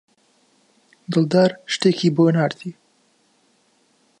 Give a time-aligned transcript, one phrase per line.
[1.11, 2.71] دڵدار شتێکی بۆ ناردی.